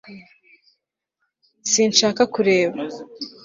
sinshaka 1.71 2.23
kureba 2.33 2.81